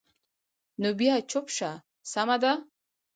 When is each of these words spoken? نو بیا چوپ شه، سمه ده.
نو 0.81 0.89
بیا 0.99 1.15
چوپ 1.31 1.47
شه، 1.55 1.71
سمه 2.11 2.37
ده. 2.43 2.53